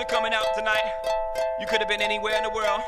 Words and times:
for 0.00 0.06
coming 0.06 0.32
out 0.32 0.44
tonight. 0.56 0.84
You 1.58 1.66
could 1.66 1.80
have 1.80 1.88
been 1.88 2.00
anywhere 2.00 2.36
in 2.36 2.42
the 2.42 2.50
world, 2.50 2.80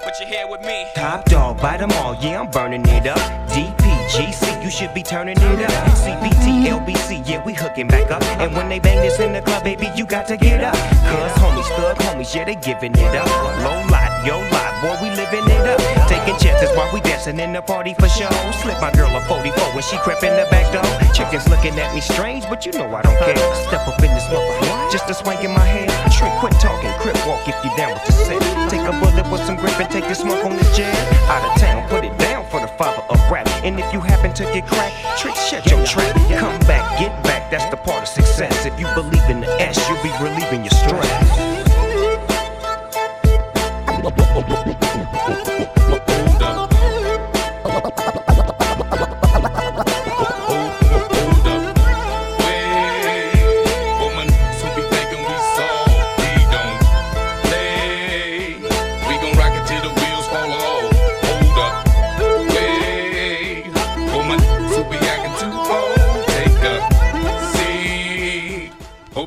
but 0.00 0.12
you're 0.20 0.28
here 0.28 0.46
with 0.48 0.60
me. 0.60 0.86
Top 0.94 1.24
dog, 1.24 1.60
bite 1.60 1.78
them 1.78 1.90
all, 1.92 2.14
yeah, 2.16 2.40
I'm 2.40 2.50
burning 2.50 2.84
it 2.86 3.06
up. 3.06 3.18
DPGC, 3.48 4.62
you 4.62 4.70
should 4.70 4.92
be 4.92 5.02
turning 5.02 5.38
it 5.38 5.62
up. 5.62 5.72
CPT, 5.96 6.66
LBC, 6.66 7.26
yeah, 7.26 7.42
we 7.44 7.54
hooking 7.54 7.88
back 7.88 8.10
up. 8.10 8.22
And 8.40 8.54
when 8.54 8.68
they 8.68 8.78
bang 8.78 9.00
this 9.00 9.18
in 9.20 9.32
the 9.32 9.40
club, 9.40 9.64
baby, 9.64 9.88
you 9.96 10.04
got 10.04 10.26
to 10.28 10.36
get 10.36 10.62
up. 10.62 10.74
Cuz 10.74 11.32
homies, 11.40 11.68
thug 11.76 11.96
homies, 11.98 12.34
yeah, 12.34 12.44
they 12.44 12.56
giving 12.56 12.92
it 12.92 13.14
up. 13.16 13.26
Low 13.64 13.80
lot, 13.88 14.03
yo 14.24 14.40
lot, 14.48 14.72
boy, 14.80 14.96
we 15.04 15.08
living 15.14 15.44
it 15.44 15.64
up. 15.68 15.80
Taking 16.08 16.36
chances 16.40 16.72
while 16.76 16.88
we 16.92 17.00
dancing 17.00 17.38
in 17.38 17.52
the 17.52 17.60
party 17.60 17.94
for 17.94 18.08
show. 18.08 18.32
Slip 18.64 18.80
my 18.80 18.90
girl 18.92 19.14
a 19.14 19.20
44 19.28 19.52
when 19.76 19.84
she 19.84 19.96
crept 19.98 20.24
in 20.24 20.34
the 20.34 20.48
back 20.50 20.72
door. 20.72 20.84
Chickens 21.12 21.46
looking 21.48 21.78
at 21.78 21.94
me 21.94 22.00
strange, 22.00 22.44
but 22.48 22.64
you 22.64 22.72
know 22.72 22.88
I 22.88 23.02
don't 23.02 23.18
care. 23.20 23.36
Step 23.68 23.86
up 23.86 24.00
in 24.00 24.10
this 24.10 24.26
mother, 24.32 24.48
just 24.90 25.08
a 25.10 25.14
swank 25.14 25.44
in 25.44 25.52
my 25.52 25.64
head. 25.64 25.88
Trick, 26.10 26.32
quit 26.40 26.52
talking, 26.58 26.90
crip 26.98 27.16
walk 27.26 27.46
if 27.46 27.56
you 27.62 27.70
down 27.76 27.92
with 27.92 28.04
the 28.06 28.12
set. 28.12 28.40
Take 28.70 28.82
a 28.88 28.92
bullet 28.98 29.30
with 29.30 29.44
some 29.44 29.56
grip 29.56 29.78
and 29.78 29.90
take 29.90 30.08
the 30.08 30.14
smoke 30.14 30.44
on 30.44 30.56
the 30.56 30.64
jet. 30.74 30.96
Out 31.28 31.44
of 31.44 31.60
town, 31.60 31.86
put 31.88 32.04
it 32.04 32.16
down 32.18 32.44
for 32.48 32.60
the 32.60 32.68
father 32.80 33.04
of 33.12 33.20
rap. 33.30 33.46
And 33.62 33.78
if 33.78 33.92
you 33.92 34.00
happen 34.00 34.32
to 34.34 34.44
get 34.56 34.66
cracked, 34.66 35.20
trick, 35.20 35.36
shut 35.36 35.66
your 35.70 35.84
trap. 35.84 36.16
Come 36.40 36.58
back, 36.66 36.98
get 36.98 37.12
back, 37.22 37.50
that's 37.50 37.68
the 37.70 37.76
part 37.76 38.02
of 38.02 38.08
success. 38.08 38.64
If 38.64 38.78
you 38.80 38.86
believe 38.94 39.28
in 39.28 39.40
the 39.40 39.50
S, 39.60 39.76
you'll 39.88 40.02
be 40.02 40.12
relieving 40.22 40.64
your 40.64 40.72
stress. 40.72 41.53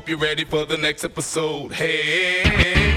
You're 0.08 0.16
ready 0.16 0.44
for 0.44 0.64
the 0.64 0.78
next 0.78 1.04
episode. 1.04 1.72
Hey. 1.74 2.87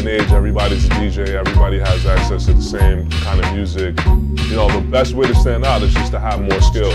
Day 0.00 0.14
and 0.14 0.22
age, 0.22 0.32
everybody's 0.32 0.84
a 0.86 0.88
DJ, 0.90 1.28
everybody 1.28 1.78
has 1.78 2.04
access 2.06 2.46
to 2.46 2.54
the 2.54 2.62
same 2.62 3.08
kind 3.10 3.44
of 3.44 3.52
music. 3.52 3.96
You 4.04 4.56
know, 4.56 4.68
the 4.68 4.84
best 4.90 5.14
way 5.14 5.26
to 5.26 5.34
stand 5.34 5.64
out 5.64 5.82
is 5.82 5.92
just 5.92 6.12
to 6.12 6.18
have 6.18 6.40
more 6.40 6.60
skill. 6.62 6.92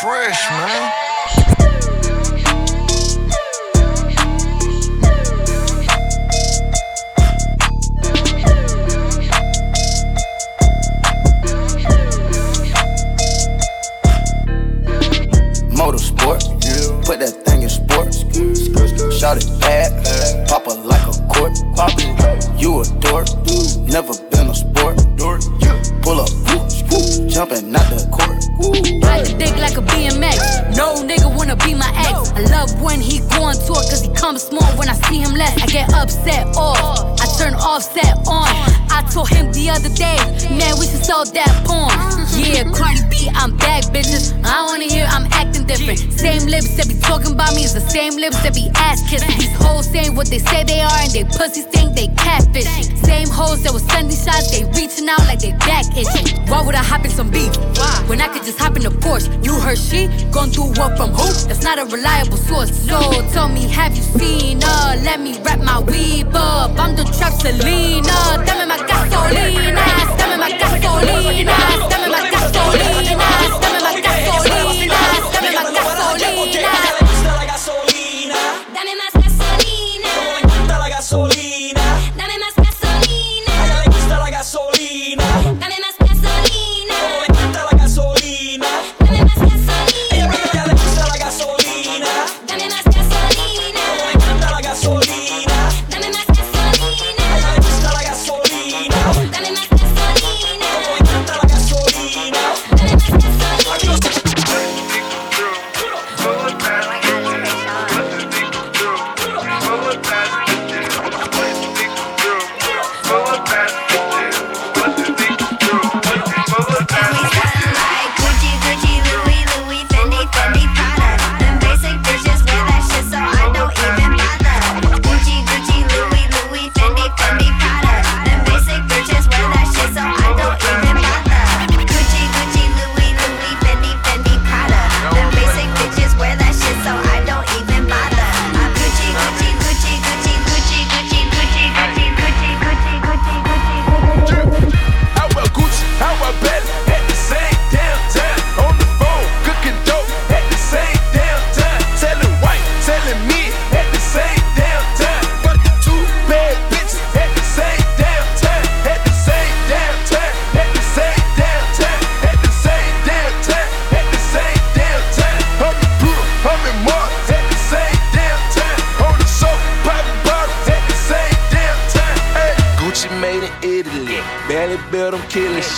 Fresh, 0.00 0.50
man. 0.50 0.99
You 59.42 59.54
heard 59.60 59.78
she 59.78 60.08
gon' 60.30 60.50
do 60.50 60.62
what 60.62 60.96
from 60.96 61.10
who? 61.10 61.26
That's 61.48 61.62
not 61.62 61.78
a 61.78 61.84
reliable 61.84 62.36
source. 62.36 62.70
So 62.86 62.98
tell 63.32 63.48
me, 63.48 63.68
have 63.68 63.96
you 63.96 64.02
seen 64.02 64.60
her? 64.60 64.96
Let 65.02 65.20
me 65.20 65.38
wrap 65.42 65.60
my 65.60 65.80
weave 65.80 66.34
up. 66.34 66.78
I'm 66.78 66.96
the 66.96 67.04
trap 67.04 67.32
Selena. 67.40 68.44
Dame 68.46 68.68
my 68.68 68.78
gasolina. 68.88 69.84
Dame 70.18 70.38
my 70.38 70.50
gasolina. 70.52 71.99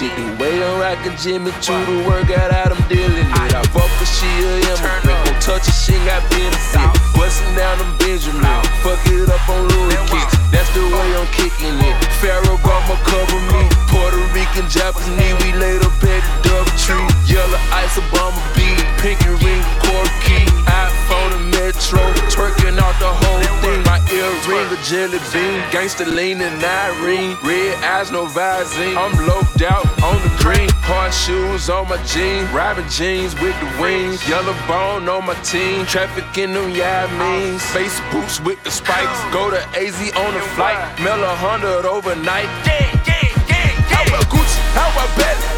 Shit. 0.02 0.16
The 0.16 0.42
way 0.42 0.62
I'm 0.62 0.80
rockin' 0.80 1.16
Jimmy 1.16 1.52
Choo, 1.60 1.78
the 1.86 2.02
workout 2.06 2.50
out, 2.50 2.72
I'm 2.74 2.82
dealing 2.88 3.26
it. 3.26 3.54
I 3.54 3.62
fuck 3.70 3.86
her, 3.86 4.06
she 4.06 4.26
a 4.42 4.58
immigrant. 4.58 5.26
Don't 5.26 5.40
touch 5.42 5.66
she 5.70 5.94
ain't 5.94 6.06
got 6.06 6.22
benefit. 6.30 6.90
Bustin' 7.14 7.54
down 7.54 7.78
them 7.78 7.92
Benjamin. 7.98 8.42
Fuck 8.82 9.02
it 9.06 9.28
up 9.30 9.48
on 9.48 9.68
Louis 9.68 10.02
kicks. 10.10 10.34
That's 10.50 10.70
the 10.74 10.82
way 10.82 11.08
I'm 11.14 11.26
kicking 11.30 11.76
it. 11.78 11.96
Pharaoh 12.20 12.58
Gama 12.62 12.96
cover 13.06 13.40
me. 13.54 13.62
Puerto 13.90 14.22
Rican, 14.34 14.68
Japanese, 14.68 15.36
we 15.42 15.52
laid 15.54 15.82
up 15.82 15.94
at 16.02 16.22
the 16.22 16.48
double 16.48 16.76
tree. 16.78 17.06
Yellow 17.26 17.60
ice, 17.70 17.98
Obama 17.98 18.40
beat. 18.56 18.82
Pinky 18.98 19.30
ring, 19.44 19.62
corky. 19.82 20.42
iPhone 20.42 20.61
Earring, 24.44 24.72
a 24.72 24.82
jelly 24.82 25.18
bean. 25.32 25.60
Gangsta 25.70 26.06
lean 26.06 26.40
and 26.40 26.62
Irene. 26.62 27.36
Red 27.44 27.74
eyes, 27.84 28.10
no 28.10 28.26
Visine. 28.26 28.96
I'm 28.96 29.14
loped 29.26 29.62
out 29.62 29.86
on 30.02 30.16
the 30.22 30.32
green. 30.38 30.68
Hard 30.82 31.14
shoes 31.14 31.70
on 31.70 31.88
my 31.88 32.02
jeans. 32.04 32.48
Robin 32.50 32.88
jeans 32.88 33.34
with 33.40 33.58
the 33.60 33.80
wings. 33.80 34.26
Yellow 34.28 34.54
bone 34.66 35.08
on 35.08 35.26
my 35.26 35.34
team. 35.42 35.86
Traffic 35.86 36.26
in 36.38 36.54
them 36.54 36.72
Yameen. 36.72 37.60
Space 37.60 38.00
boots 38.10 38.40
with 38.40 38.62
the 38.64 38.70
spikes. 38.70 39.20
Go 39.32 39.50
to 39.50 39.60
AZ 39.78 39.98
on 40.16 40.34
the 40.34 40.40
flight. 40.54 40.78
Mail 41.00 41.22
a 41.22 41.34
hundred 41.34 41.86
overnight. 41.86 42.50
Yeah, 42.66 42.90
yeah, 43.06 43.28
yeah, 43.28 43.48
yeah. 43.48 43.94
How 43.94 44.02
about 44.02 44.24
Gucci? 44.26 44.58
How 44.74 44.90
about 44.90 45.16
Belly? 45.18 45.51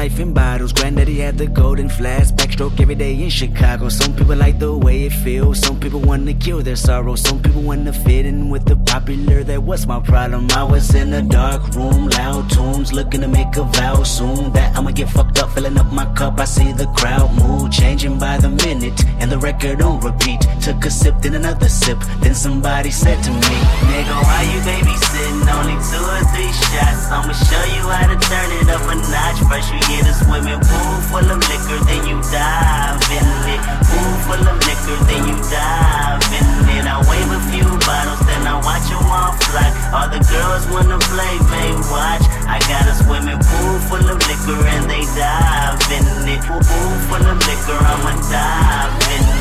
Life 0.00 0.18
in 0.18 0.32
bottles. 0.32 0.72
Granddaddy 0.72 0.99
had 1.30 1.38
the 1.38 1.46
golden 1.46 1.88
flask, 1.88 2.34
backstroke 2.34 2.80
every 2.80 2.96
day 2.96 3.14
in 3.22 3.30
Chicago. 3.30 3.88
Some 3.88 4.16
people 4.16 4.34
like 4.34 4.58
the 4.58 4.76
way 4.76 5.04
it 5.04 5.12
feels. 5.12 5.60
Some 5.60 5.78
people 5.78 6.00
want 6.00 6.26
to 6.26 6.34
kill 6.34 6.60
their 6.60 6.74
sorrow. 6.74 7.14
Some 7.14 7.40
people 7.40 7.62
want 7.62 7.86
to 7.86 7.92
fit 7.92 8.26
in 8.26 8.48
with 8.48 8.64
the 8.64 8.74
popular. 8.74 9.44
That 9.44 9.62
was 9.62 9.86
my 9.86 10.00
problem. 10.00 10.48
I 10.50 10.64
was 10.64 10.92
in 10.92 11.12
a 11.12 11.22
dark 11.22 11.62
room, 11.76 12.08
loud 12.08 12.50
tunes, 12.50 12.92
looking 12.92 13.20
to 13.20 13.28
make 13.28 13.56
a 13.56 13.62
vow 13.62 14.02
soon. 14.02 14.52
That 14.54 14.76
I'ma 14.76 14.90
get 14.90 15.08
fucked 15.08 15.38
up, 15.38 15.50
filling 15.54 15.78
up 15.78 15.92
my 15.92 16.06
cup. 16.14 16.40
I 16.40 16.46
see 16.46 16.72
the 16.72 16.88
crowd 16.98 17.30
mood 17.40 17.70
changing 17.70 18.18
by 18.18 18.38
the 18.38 18.50
minute, 18.50 18.98
and 19.20 19.30
the 19.30 19.38
record 19.38 19.82
on 19.82 20.00
repeat. 20.00 20.40
Took 20.62 20.84
a 20.84 20.90
sip, 20.90 21.14
then 21.22 21.34
another 21.34 21.68
sip. 21.68 21.98
Then 22.22 22.34
somebody 22.34 22.90
said 22.90 23.22
to 23.22 23.30
me, 23.30 23.56
Nigga, 23.90 24.16
why 24.26 24.42
you 24.50 24.58
babysitting? 24.66 25.46
Only 25.46 25.78
two 25.90 26.04
or 26.14 26.22
three 26.34 26.52
shots. 26.66 27.06
I'ma 27.14 27.32
show 27.32 27.64
you 27.76 27.82
how 27.86 28.06
to 28.10 28.18
turn 28.18 28.50
it 28.58 28.68
up 28.74 28.82
a 28.90 28.94
notch. 29.14 29.38
First 29.46 29.72
you 29.72 29.80
get 29.86 30.10
a 30.10 30.14
swimming 30.24 30.58
pool 30.58 30.96
full 31.20 31.32
of 31.32 31.40
liquor, 31.48 31.84
then 31.84 32.06
you 32.06 32.16
dive 32.32 33.00
in 33.12 33.28
it. 33.52 33.60
Pool 33.84 34.12
full 34.24 34.44
of 34.48 34.56
liquor, 34.64 34.96
then 35.04 35.28
you 35.28 35.36
dive 35.52 36.24
in 36.32 36.48
it. 36.76 36.84
I 36.88 36.96
wave 37.08 37.30
a 37.30 37.40
few 37.52 37.68
bottles, 37.84 38.20
then 38.26 38.46
I 38.46 38.56
watch 38.64 38.88
them 38.88 39.04
all 39.04 39.32
fly. 39.44 39.68
All 39.92 40.08
the 40.08 40.20
girls 40.32 40.64
wanna 40.72 40.98
play, 41.12 41.34
they 41.52 41.70
watch. 41.92 42.24
I 42.48 42.58
got 42.68 42.88
a 42.88 42.94
swimming 42.94 43.38
pool 43.38 43.78
full 43.88 44.06
of 44.08 44.18
liquor 44.28 44.60
and 44.66 44.88
they 44.88 45.04
dive 45.16 45.80
in 45.92 46.28
it. 46.28 46.40
Pool 46.44 46.60
pool 46.60 46.94
full 47.08 47.26
of 47.26 47.38
liquor, 47.46 47.78
I'ma 47.78 48.12
dive 48.30 49.08
in 49.12 49.34
it. 49.34 49.39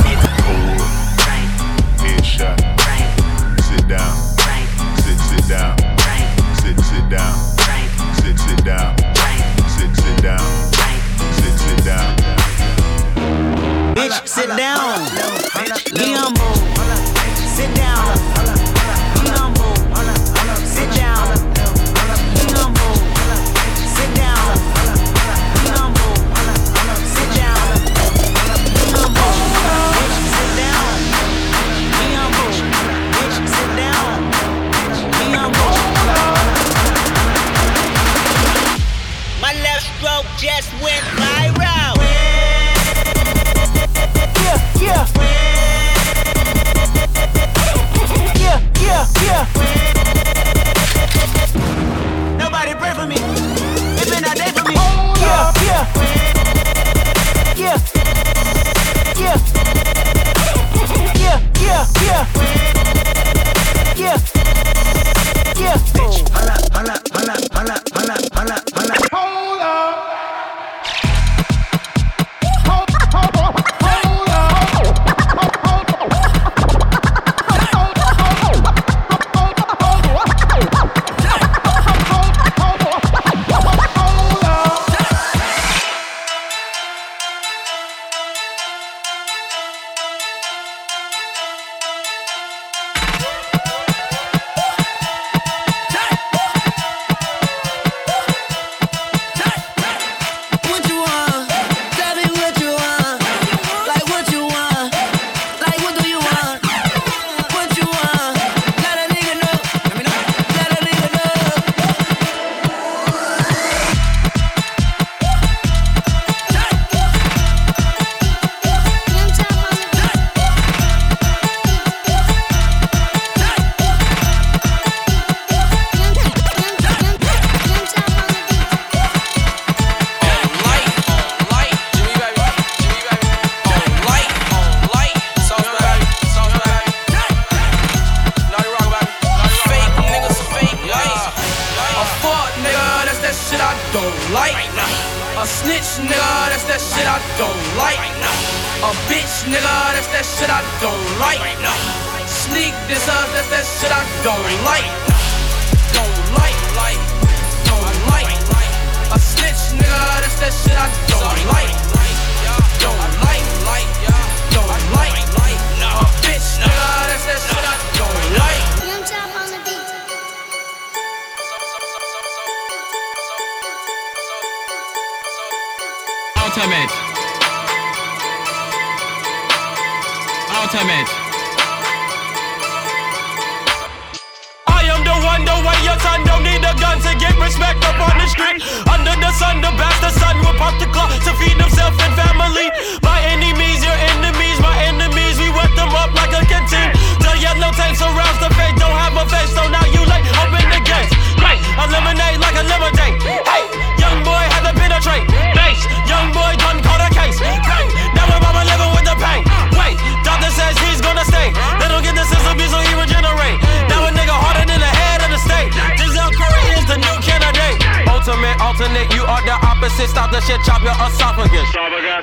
Stop 220.08 220.32
the 220.32 220.40
shit, 220.48 220.60
chop 220.64 220.80
your 220.80 220.96
esophagus. 220.96 221.68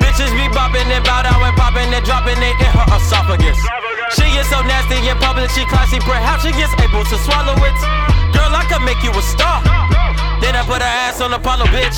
Bitches 0.00 0.32
be 0.32 0.48
bopping 0.48 0.88
and 0.88 1.04
bow 1.04 1.20
down 1.20 1.44
and 1.44 1.56
popping 1.60 1.92
and 1.92 2.04
dropping 2.08 2.40
it 2.40 2.56
in 2.56 2.70
her 2.72 2.86
esophagus. 2.96 3.60
She 4.16 4.24
is 4.32 4.48
so 4.48 4.64
nasty 4.64 4.96
in 4.96 5.16
public, 5.20 5.52
she 5.52 5.60
classy. 5.68 6.00
Perhaps 6.00 6.48
she 6.48 6.56
gets 6.56 6.72
able 6.80 7.04
to 7.04 7.16
swallow 7.28 7.52
it. 7.60 7.76
Girl, 8.32 8.48
I 8.48 8.64
could 8.68 8.80
make 8.80 9.00
you 9.04 9.12
a 9.12 9.22
star. 9.28 9.60
Then 10.40 10.56
I 10.56 10.64
put 10.64 10.80
her 10.80 10.94
ass 11.04 11.20
on 11.20 11.36
Apollo, 11.36 11.68
bitch. 11.68 11.96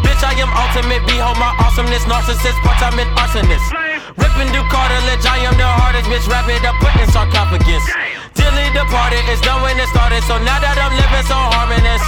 Bitch, 0.00 0.22
I 0.24 0.32
am 0.40 0.48
ultimate. 0.48 1.04
Behold 1.04 1.36
my 1.36 1.52
awesomeness, 1.60 2.08
narcissist, 2.08 2.56
part-time 2.64 2.96
and 2.96 3.10
arsonist. 3.20 3.68
Ripping 4.16 4.48
through 4.52 4.68
cartilage, 4.72 5.24
I 5.28 5.44
am 5.44 5.56
the 5.60 5.68
hardest 5.68 6.08
bitch. 6.08 6.24
Wrap 6.24 6.48
it 6.48 6.64
up, 6.64 6.76
put 6.80 6.92
in 6.96 7.08
sarcophagus. 7.12 7.84
Dilly 8.32 8.66
departed, 8.72 9.24
it's 9.28 9.44
done 9.44 9.60
when 9.60 9.76
it 9.76 9.88
started. 9.92 10.24
So 10.24 10.40
now 10.40 10.56
that 10.56 10.76
I'm 10.80 10.94
living 10.96 11.26
so 11.28 11.36
harmonious, 11.36 12.04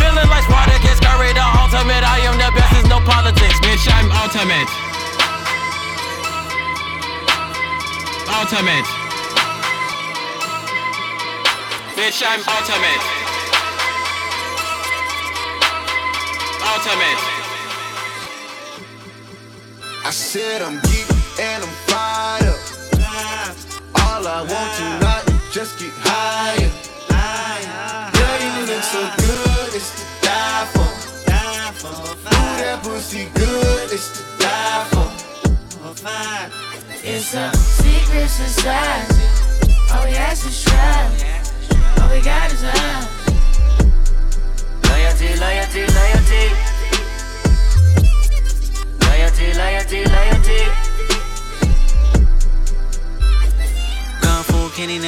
feeling 0.00 0.28
like 0.32 0.44
Spartacus, 0.48 0.98
Curry 1.04 1.32
the 1.36 1.44
ultimate. 1.60 2.00
I 2.00 2.24
am 2.24 2.36
the 2.40 2.48
best, 2.56 2.72
there's 2.72 2.88
no 2.88 3.00
politics. 3.04 3.60
Bitch, 3.60 3.84
I'm 3.92 4.08
ultimate. 4.16 4.68
Ultimate. 8.32 8.88
Bitch, 11.96 12.24
I'm 12.24 12.40
ultimate. 12.56 13.02
Ultimate. 16.72 17.20
I 20.02 20.10
said 20.10 20.62
I'm 20.62 20.80
geek 20.88 21.06
and 21.38 21.62
I'm 21.62 21.74
fired 21.86 22.48
up. 22.48 22.60
All 24.00 24.26
I 24.26 24.40
want 24.40 24.70
tonight 24.78 25.24
is 25.28 25.54
just 25.54 25.78
get 25.78 25.92
higher 25.98 26.79
it's 29.80 29.96
to 29.96 30.04
die 30.26 30.66
for. 30.72 30.88
Die 31.26 31.72
for. 31.80 31.88
Ooh, 31.88 32.56
that 32.60 32.80
pussy 32.82 33.24
good, 33.34 33.92
it's 33.92 34.08
to 34.16 34.22
die 34.38 34.84
for. 34.90 35.08
for. 35.94 36.50
It's 37.02 37.34
a 37.34 37.50
secret 37.56 38.28
society. 38.28 39.24
All 39.92 40.04
we 40.04 40.12
ask 40.16 40.46
is 40.46 40.64
try. 40.64 41.08
All 41.98 42.10
we 42.12 42.20
got 42.20 42.52
is 42.52 42.62
love. 42.62 43.08
Loyalty, 44.84 45.28
loyalty, 45.40 45.82
loyalty. 45.96 46.44
Loyalty, 49.06 49.46
loyalty, 49.54 50.04
loyalty. 50.04 50.89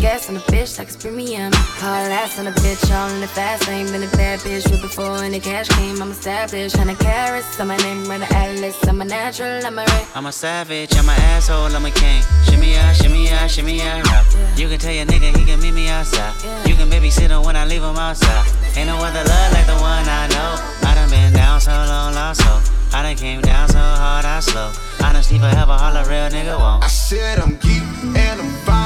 Gas 0.00 0.30
on 0.30 0.34
the 0.34 0.40
bitch, 0.48 0.78
like 0.78 0.88
it's 0.88 0.96
premium. 0.96 1.52
Hard 1.52 2.10
ass 2.10 2.38
on 2.38 2.46
the 2.46 2.52
bitch, 2.52 2.90
all 2.90 3.10
in 3.10 3.20
the 3.20 3.28
fast 3.28 3.68
lane. 3.68 3.84
Been 3.92 4.02
a 4.02 4.08
bad 4.16 4.40
bitch 4.40 4.64
with 4.70 4.80
before 4.80 5.22
and 5.22 5.34
the 5.34 5.40
cash 5.40 5.68
came. 5.68 6.00
I'm 6.00 6.10
established, 6.10 6.74
hundred 6.74 6.98
carats. 6.98 7.60
on 7.60 7.68
my 7.68 7.76
name, 7.76 8.08
run 8.08 8.20
the 8.20 8.34
atlas. 8.34 8.76
I'm 8.88 9.02
a 9.02 9.04
natural, 9.04 9.60
I'm 9.62 9.78
a 9.78 9.84
ray. 9.84 10.06
I'm 10.14 10.24
a 10.24 10.32
savage, 10.32 10.96
I'm 10.96 11.06
an 11.06 11.20
asshole, 11.36 11.76
I'm 11.76 11.84
a 11.84 11.90
king. 11.90 12.22
Shimmy 12.48 12.76
out, 12.76 12.96
shimmy 12.96 13.28
out, 13.28 13.50
shimmy 13.50 13.82
out. 13.82 14.08
You 14.56 14.70
can 14.70 14.78
tell 14.78 14.90
your 14.92 15.04
nigga 15.04 15.36
he 15.36 15.44
can 15.44 15.60
meet 15.60 15.74
me 15.74 15.88
outside. 15.88 16.32
You 16.66 16.74
can 16.76 16.88
babysit 16.88 17.28
him 17.28 17.42
when 17.42 17.56
I 17.56 17.66
leave 17.66 17.82
him 17.82 17.96
outside. 17.96 18.48
Ain't 18.78 18.88
no 18.88 18.96
other 18.96 19.22
love 19.22 19.52
like 19.52 19.66
the 19.66 19.76
one 19.84 20.08
I 20.08 20.28
know. 20.32 20.88
I 20.88 20.94
done 20.94 21.10
been 21.10 21.34
down 21.34 21.60
so 21.60 21.72
long, 21.72 22.14
lost 22.14 22.40
so. 22.40 22.72
I 22.96 23.02
done 23.02 23.16
came 23.16 23.42
down 23.42 23.68
so 23.68 23.78
hard, 23.78 24.24
I 24.24 24.40
slow. 24.40 24.72
I 25.00 25.12
done 25.12 25.22
sleep 25.22 25.42
forever, 25.42 25.72
all 25.72 25.92
a 25.92 26.00
holler, 26.00 26.08
real 26.08 26.30
nigga 26.32 26.58
won't. 26.58 26.84
I 26.84 26.88
said 26.88 27.38
I'm 27.38 27.56
geek 27.56 27.82
and 28.16 28.40
I'm 28.40 28.50
fired 28.64 28.76
up. 28.76 28.79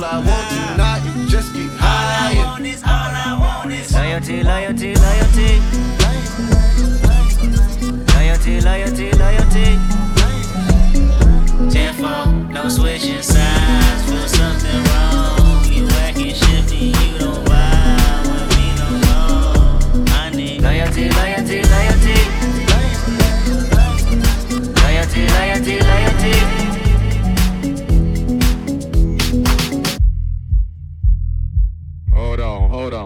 All 0.00 0.06
I 0.06 0.16
want 0.16 0.48
tonight 0.48 1.04
is 1.04 1.30
just 1.30 1.52
get 1.52 1.68
higher. 1.76 2.56
Loyalty, 3.92 4.42
loyalty, 4.42 4.94
loyalty. 4.94 5.60
Loyalty, 8.14 8.60
loyalty, 8.62 9.12
loyalty. 9.18 9.78
Tenfold, 11.68 12.48
no 12.48 12.68
switching 12.70 13.20
sides. 13.20 14.10
Feel 14.10 14.26
something 14.26 14.89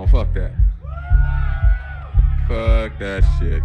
on, 0.02 0.08
hold 0.08 0.26
on, 0.26 0.26
fuck 0.26 0.34
that. 0.34 0.52
Fuck 2.48 2.98
that 2.98 3.24
shit. 3.38 3.62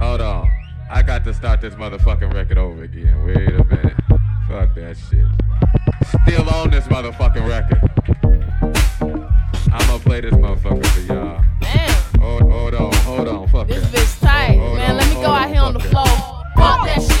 Hold 0.00 0.20
on. 0.20 0.50
I 0.90 1.02
got 1.02 1.24
to 1.24 1.34
start 1.34 1.60
this 1.60 1.74
motherfucking 1.74 2.32
record 2.32 2.58
over 2.58 2.82
again. 2.84 3.24
Wait 3.24 3.36
a 3.36 3.64
minute. 3.64 3.94
Fuck 4.48 4.74
that 4.74 4.96
shit. 5.10 5.26
Still 6.22 6.48
on 6.50 6.70
this 6.70 6.84
motherfucking 6.86 7.46
record. 7.48 7.80
I'ma 9.72 9.98
play 9.98 10.20
this 10.22 10.32
motherfucker 10.34 10.86
for 10.86 11.00
y'all. 11.12 11.42
Hold, 12.20 12.42
hold 12.50 12.74
on, 12.74 12.92
hold 12.94 13.28
on, 13.28 13.48
fuck 13.48 13.68
This 13.68 13.82
that. 13.90 13.98
bitch 14.00 14.20
tight, 14.20 14.58
Hold 14.58 14.76
man. 14.76 14.90
on, 14.92 14.96
Let 14.96 15.06
me 15.08 15.12
hold 15.14 15.24
go 15.26 15.30
out 15.32 15.48
here 15.50 15.60
on 15.60 15.72
the 15.74 15.80
floor. 15.80 16.06
Fuck 16.06 16.84
that 16.86 17.02
shit. 17.02 17.17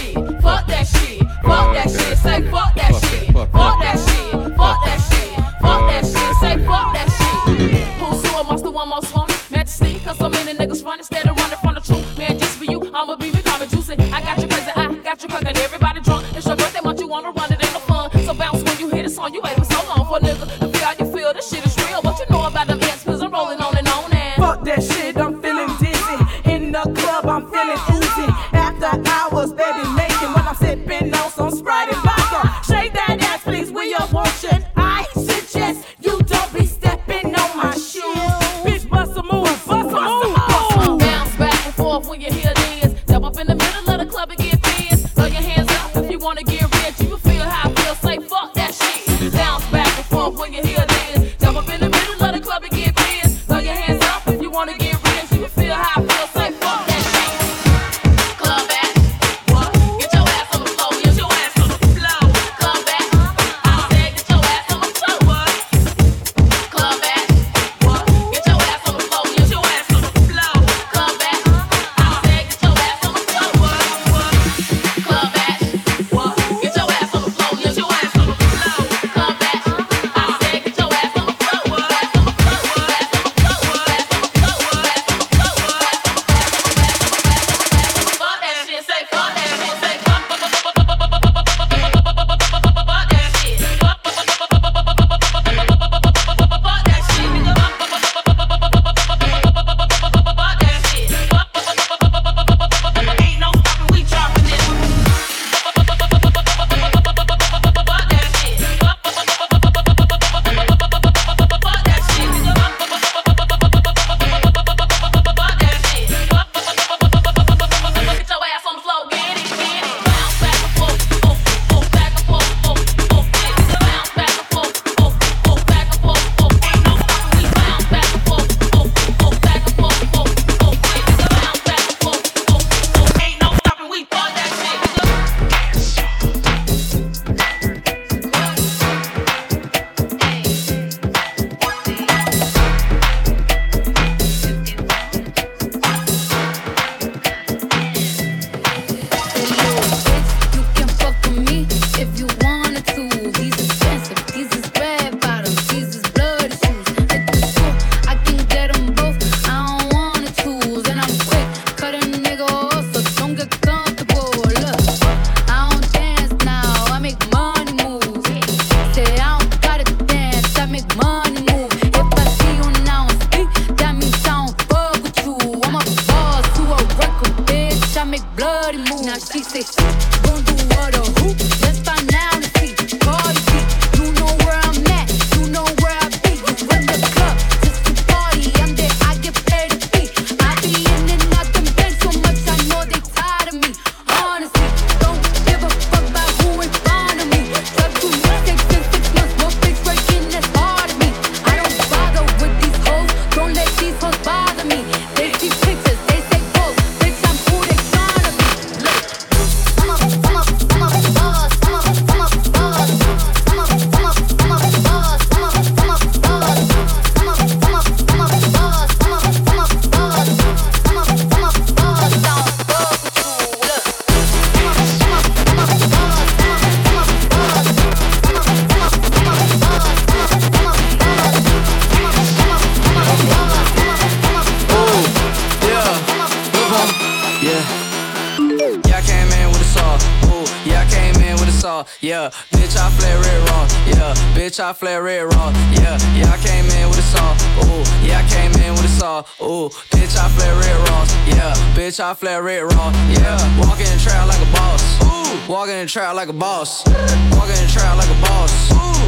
In 255.88 255.90
trap 255.90 256.14
like 256.16 256.28
a 256.28 256.34
boss. 256.34 256.84
Walking 257.32 257.56
in 257.56 257.66
trap 257.66 257.96
like 257.96 258.10
a 258.12 258.20
boss. 258.20 258.52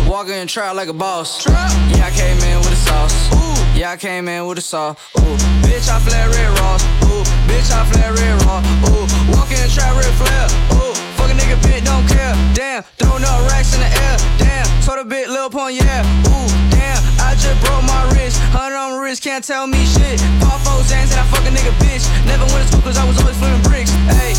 Walking 0.08 0.32
in 0.32 0.46
trap 0.48 0.74
like 0.74 0.88
a 0.88 0.94
boss. 0.94 1.44
Yeah, 1.44 2.08
I 2.08 2.10
came 2.10 2.40
in 2.40 2.56
with 2.56 2.72
a 2.72 2.80
sauce. 2.88 3.12
Yeah, 3.76 3.90
I 3.90 3.98
came 3.98 4.26
in 4.28 4.46
with 4.46 4.56
a 4.56 4.62
sauce. 4.62 4.96
Ooh, 5.18 5.36
bitch, 5.60 5.92
I 5.92 6.00
flare 6.00 6.30
red 6.32 6.48
raw. 6.56 6.80
Ooh, 7.04 7.20
bitch, 7.44 7.68
I 7.68 7.84
flare 7.84 8.16
red 8.16 8.32
raw. 8.48 8.64
Ooh, 8.88 9.04
walking 9.36 9.60
in 9.60 9.68
trap 9.68 9.92
red 9.92 10.08
flare. 10.16 10.48
Ooh, 10.72 10.96
fuck 11.20 11.28
a 11.28 11.36
nigga 11.36 11.60
bitch, 11.60 11.84
don't 11.84 12.08
care. 12.08 12.32
Damn, 12.56 12.82
throwing 12.96 13.24
up 13.28 13.44
racks 13.52 13.74
in 13.74 13.80
the 13.84 13.90
air. 14.08 14.16
Damn, 14.38 14.64
told 14.80 15.00
a 15.00 15.04
bit, 15.04 15.28
lil' 15.28 15.50
pon, 15.50 15.74
yeah. 15.74 16.00
Ooh, 16.32 16.48
damn, 16.72 16.96
I 17.20 17.36
just 17.36 17.60
broke 17.60 17.84
my 17.84 18.08
wrist. 18.16 18.40
Hundred 18.56 18.80
on 18.80 18.96
my 18.96 19.04
wrist, 19.04 19.22
can't 19.22 19.44
tell 19.44 19.66
me 19.66 19.84
shit. 19.84 20.16
Pop 20.40 20.56
four 20.64 20.80
Xans 20.88 21.12
and 21.12 21.20
I 21.20 21.28
fuck 21.28 21.44
a 21.44 21.52
nigga 21.52 21.76
bitch. 21.76 22.08
Never 22.24 22.48
went 22.56 22.64
to 22.64 22.68
school 22.72 22.80
cause 22.80 22.96
I 22.96 23.04
was 23.04 23.20
always 23.20 23.36
flipping 23.36 23.60
bricks. 23.68 23.92
Hey, 24.16 24.32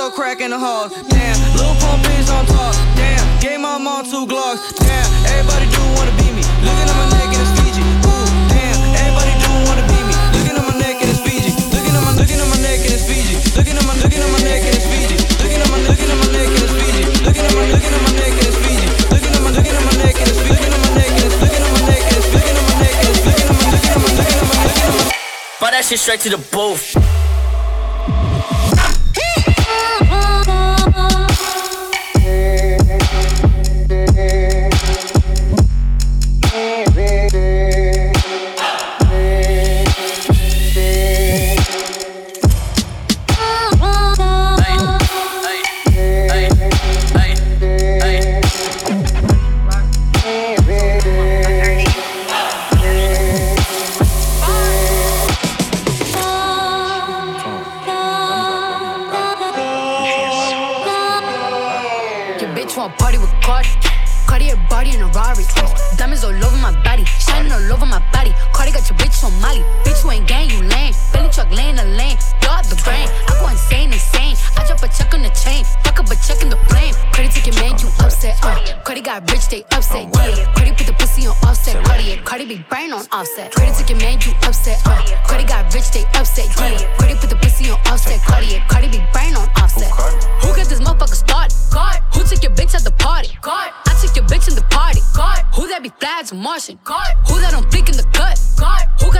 yeah, 0.00 0.08
so 0.08 0.14
crack 0.14 0.40
in 0.40 0.50
the 0.50 0.58
halls. 0.58 0.92
Damn, 1.08 1.36
lil' 1.56 1.76
pump 1.80 2.04
on 2.32 2.46
top. 2.46 2.74
Damn, 2.96 3.20
gave 3.40 3.60
my 3.60 3.76
mom 3.78 4.04
two 4.04 4.24
glocks. 4.26 4.60
Damn, 4.80 5.08
everybody 5.28 5.66
do 5.68 5.82
wanna 5.96 6.14
be 6.16 6.32
me. 6.32 6.42
Looking 6.64 6.88
at 6.88 6.96
my 6.96 7.06
neck 7.16 7.28
and 7.28 7.42
it's 7.44 7.52
Fiji. 7.60 7.84
Ooh, 8.08 8.26
damn, 8.48 8.80
everybody 8.96 9.32
do 9.36 9.50
wanna 9.68 9.84
be 9.92 9.98
me. 10.08 10.14
Looking 10.32 10.56
at 10.56 10.64
my 10.64 10.74
neck 10.80 10.96
and 11.00 11.10
it's 11.10 11.20
Fiji. 11.20 11.52
Looking 11.74 11.94
at 11.96 12.02
my, 12.04 12.12
looking 12.16 12.40
at 12.40 12.48
my 12.48 12.58
neck 12.64 12.80
and 12.80 12.94
it's 12.96 13.04
Fiji. 13.04 13.36
Looking 13.56 13.76
at 13.76 13.84
my, 13.84 13.94
looking 14.00 14.22
at 14.24 14.30
my 14.32 14.40
neck 14.40 14.62
and 14.64 14.74
it's 14.78 14.86
Fiji. 14.88 15.16
Looking 15.42 15.60
at 15.60 15.68
my, 15.68 15.78
looking 15.84 16.10
at 16.10 16.18
my 16.20 16.28
neck 16.32 16.48
and 16.48 16.64
it's 16.64 16.76
Fiji. 16.80 17.02
Looking 17.20 17.44
at 17.44 17.52
my, 17.52 17.64
looking 17.68 17.92
at 17.92 18.00
my 18.00 18.12
neck 18.20 18.34
and 18.40 18.46
it's 18.48 18.58
Fiji. 18.64 18.86
Looking 19.12 19.34
at 19.34 19.42
my, 19.44 19.52
looking 19.52 19.76
at 19.76 19.84
my 19.84 19.92
neck 20.00 20.16
and 20.16 20.16
it's 20.16 20.16
Fiji. 20.16 20.16
Looking 20.16 20.16
at 20.16 20.16
my 20.16 20.16
neck 20.16 20.16
and 20.16 20.28
it's, 20.30 20.40
looking 20.48 20.64
at 20.64 20.80
my 20.80 20.92
neck 20.96 21.12
and 21.12 21.28
it's, 21.28 21.44
looking 21.44 21.60
at 21.60 21.76
my 21.80 21.92
neck 21.92 22.08
and 22.08 22.24
it's, 22.24 22.40
looking 22.40 22.56
at 22.56 22.64
my, 22.64 22.76
looking 22.80 23.40
at 23.40 23.52
my, 23.52 23.68
looking 23.68 24.32
at 24.32 24.48
my, 24.48 24.56
looking 24.64 24.80
at 24.80 24.96
my. 24.96 25.12
But 25.60 25.70
that 25.76 25.84
shit 25.84 26.00
straight 26.00 26.20
to 26.24 26.30
the 26.30 26.40
booth. 26.50 27.19
Cardi 79.20 79.26
got 79.26 79.30
rich, 79.32 79.48
they 79.48 79.76
upset. 79.76 80.08
Yeah. 80.14 80.52
Cardi 80.54 80.72
put 80.72 80.86
the 80.86 80.92
pussy 80.94 81.26
on 81.26 81.36
Offset. 81.44 81.84
Cardi, 81.84 82.16
Cardi 82.18 82.46
be 82.46 82.64
brain 82.68 82.92
on 82.92 83.04
Offset. 83.12 83.52
Credit 83.52 83.74
ticket 83.74 83.96
man, 83.98 84.18
you 84.24 84.32
upset. 84.42 84.80
Uh. 84.86 85.02
Cardi 85.26 85.44
got 85.44 85.72
rich, 85.74 85.90
they 85.90 86.04
upset. 86.14 86.46
Yeah. 86.58 86.96
Cardi 86.98 87.14
put 87.16 87.30
the 87.30 87.36
pussy 87.36 87.70
on 87.70 87.78
Offset. 87.86 88.20
Cardi, 88.22 88.60
Cardi 88.68 88.88
be 88.88 89.02
brain 89.12 89.36
on 89.36 89.48
Offset. 89.56 89.90
Who 90.42 90.54
got 90.56 90.68
this 90.68 90.80
motherfucker 90.80 91.14
started? 91.14 91.56
God. 91.72 92.02
Who 92.14 92.24
took 92.24 92.42
your 92.42 92.52
bitch 92.52 92.74
at 92.74 92.84
the 92.84 92.92
party? 92.92 93.36
God. 93.42 93.70
I 93.86 93.98
took 94.00 94.14
your 94.16 94.24
bitch 94.26 94.48
in 94.48 94.54
the 94.54 94.64
party. 94.70 95.00
God. 95.16 95.44
Who 95.54 95.68
that 95.68 95.82
be 95.82 95.90
a 95.90 96.34
Martian? 96.34 96.78
God. 96.84 97.08
Who 97.28 97.40
that 97.40 97.50
don't 97.52 97.70
think 97.70 97.88
in 97.88 97.96
the 97.96 98.06
cut? 98.12 98.38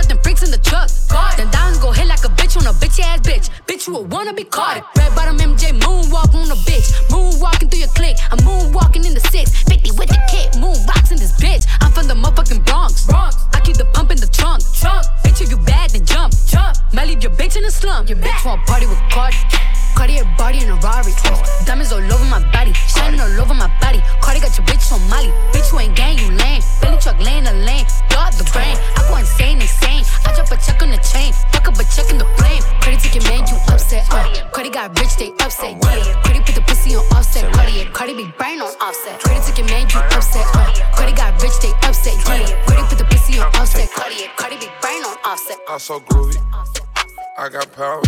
Got 0.01 0.09
them 0.09 0.17
freaks 0.23 0.41
in 0.41 0.49
the 0.49 0.57
truck? 0.57 0.89
God. 1.09 1.37
Then 1.37 1.51
diamonds 1.51 1.77
go 1.77 1.91
hit 1.91 2.07
like 2.07 2.25
a 2.25 2.33
bitch 2.33 2.57
on 2.57 2.65
a 2.65 2.73
bitch 2.73 2.99
ass 2.99 3.19
bitch. 3.21 3.53
Bitch, 3.67 3.85
you 3.85 3.95
a 3.97 4.01
wanna 4.01 4.33
be 4.33 4.43
caught. 4.43 4.81
Red 4.97 5.13
bottom 5.13 5.37
MJ 5.37 5.77
moonwalk 5.77 6.33
on 6.33 6.49
a 6.49 6.57
bitch. 6.65 6.89
Moonwalking 7.13 7.69
through 7.69 7.85
your 7.85 7.93
clique. 7.93 8.17
I'm 8.31 8.39
moonwalking 8.39 9.05
in 9.05 9.13
the 9.13 9.19
six. 9.29 9.61
50 9.69 9.91
with 9.91 10.09
the 10.09 10.19
kick. 10.25 10.59
Moon 10.59 10.73
rocks 10.87 11.11
in 11.11 11.19
this 11.19 11.33
bitch. 11.33 11.67
I'm 11.81 11.91
from 11.91 12.07
the 12.07 12.15
motherfucking 12.15 12.65
Bronx. 12.65 13.05
Bronx. 13.05 13.37
I 13.53 13.59
keep 13.59 13.77
the 13.77 13.85
pump 13.93 14.09
in 14.09 14.17
the 14.17 14.25
trunk. 14.25 14.63
Trunk. 14.73 15.05
Bitch, 15.23 15.39
if 15.39 15.51
you 15.51 15.57
bad, 15.57 15.91
then 15.91 16.03
jump. 16.03 16.33
Jump. 16.47 16.77
Might 16.93 17.07
leave 17.07 17.21
your 17.21 17.33
bitch 17.33 17.55
in 17.55 17.61
the 17.61 17.71
slump. 17.71 18.09
Your 18.09 18.17
bitch 18.17 18.43
want 18.43 18.65
party 18.65 18.87
with 18.87 18.97
Cardi. 19.11 19.37
Cartier 20.01 20.25
body 20.33 20.65
in 20.65 20.69
a 20.73 20.73
Rari. 20.81 21.13
Diamonds 21.61 21.93
all 21.93 22.01
over 22.01 22.25
my 22.25 22.41
body, 22.49 22.73
shining 22.73 23.21
all 23.21 23.37
over 23.37 23.53
my 23.53 23.69
body. 23.77 24.01
Cardi 24.17 24.41
got 24.41 24.57
your 24.57 24.65
bitch 24.65 24.89
on 24.89 24.97
Molly. 25.13 25.29
Bitch, 25.53 25.69
you 25.69 25.77
ain't 25.77 25.95
gang, 25.95 26.17
you 26.17 26.33
lame. 26.41 26.57
Billy 26.81 26.97
truck 26.97 27.21
laying 27.21 27.43
the 27.43 27.53
lane. 27.53 27.85
Dog 28.09 28.33
the 28.33 28.41
brain. 28.49 28.73
I 28.97 29.05
go 29.05 29.21
insane, 29.21 29.61
insane. 29.61 30.01
I 30.25 30.33
drop 30.33 30.49
a 30.49 30.57
check 30.57 30.81
on 30.81 30.89
the 30.89 30.97
chain. 31.05 31.37
Fuck 31.53 31.69
up 31.69 31.77
a 31.77 31.85
check 31.85 32.09
in 32.09 32.17
the 32.17 32.25
flame. 32.33 32.65
Credit 32.81 32.97
ticket 32.97 33.29
man, 33.29 33.45
you 33.45 33.61
upset. 33.69 34.09
Uh. 34.09 34.25
Cardi 34.49 34.71
got 34.73 34.89
rich, 34.97 35.21
they 35.21 35.29
upset. 35.37 35.77
Yeah. 35.77 36.17
Cardi 36.25 36.41
put 36.49 36.55
the 36.57 36.65
pussy 36.65 36.97
on 36.97 37.05
Offset. 37.13 37.53
Cardi, 37.53 37.85
Cardi 37.93 38.17
be 38.17 38.25
brain 38.41 38.57
on 38.57 38.73
Offset. 38.81 39.21
Credit 39.21 39.45
ticket 39.45 39.69
man, 39.69 39.85
you 39.85 40.01
upset. 40.17 40.41
Uh. 40.57 40.65
Cardi 40.97 41.13
got 41.13 41.37
rich, 41.45 41.61
they 41.61 41.77
upset. 41.85 42.17
Yeah. 42.25 42.49
Cardi 42.65 42.89
put 42.89 42.97
the 42.97 43.05
pussy 43.05 43.37
on 43.37 43.45
Offset. 43.53 43.85
Cardi, 43.93 44.25
Cardi 44.33 44.57
be 44.57 44.65
brain 44.81 45.05
on 45.05 45.13
Offset. 45.29 45.61
I'm 45.69 45.77
so 45.77 45.99
groovy. 46.01 46.41
I 47.37 47.49
got 47.49 47.69
power. 47.77 48.01